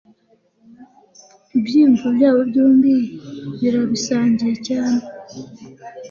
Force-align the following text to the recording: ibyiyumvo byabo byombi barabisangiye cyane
ibyiyumvo 1.57 2.07
byabo 2.15 2.41
byombi 2.49 2.93
barabisangiye 3.61 4.55
cyane 4.67 5.01